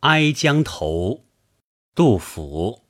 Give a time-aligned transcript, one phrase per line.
[0.00, 1.24] 哀江头，
[1.94, 2.82] 杜甫。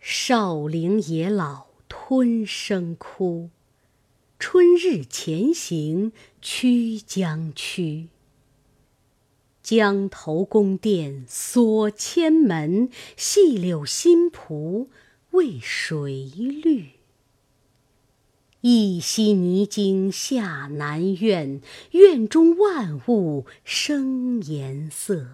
[0.00, 3.50] 少陵野老吞声哭，
[4.40, 8.08] 春日前行曲江曲。
[9.62, 14.90] 江头宫殿锁千门，细柳新蒲
[15.30, 17.01] 为谁绿？
[18.64, 25.26] 一夕泥惊下南苑，院中万物生颜色。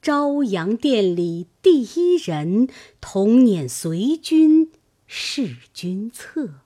[0.00, 2.68] 朝阳殿里第一人，
[3.00, 4.70] 同辇随君
[5.08, 6.60] 侍君侧。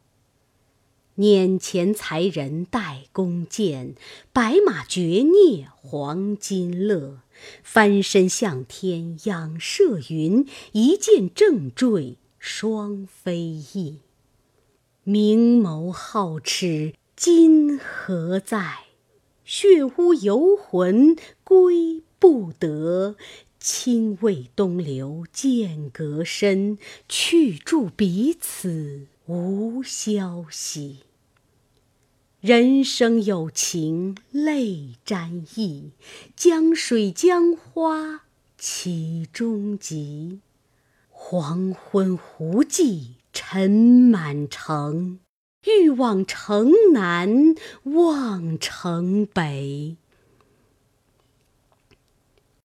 [1.17, 3.95] 辇前才人带弓箭，
[4.31, 7.21] 白马绝孽黄金勒。
[7.63, 14.01] 翻身向天仰射云，一箭正坠双飞翼。
[15.07, 18.85] 明眸皓齿今何在？
[19.45, 21.15] 血污游魂
[21.45, 23.17] 归不得。
[23.61, 31.01] 亲为东流剑阁深，去住彼此无消息。
[32.41, 35.91] 人生有情泪沾衣，
[36.35, 38.23] 江水江花
[38.57, 40.41] 岂中极。
[41.11, 45.21] 黄昏胡骑尘满城，
[45.67, 49.97] 欲往城南望城北。